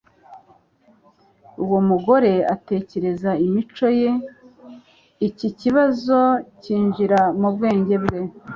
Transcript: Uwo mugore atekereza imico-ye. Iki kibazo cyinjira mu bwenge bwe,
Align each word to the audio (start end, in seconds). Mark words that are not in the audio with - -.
Uwo 1.63 1.79
mugore 1.89 2.31
atekereza 2.55 3.31
imico-ye. 3.45 4.11
Iki 5.27 5.47
kibazo 5.59 6.17
cyinjira 6.61 7.19
mu 7.39 7.49
bwenge 7.55 7.95
bwe, 8.03 8.19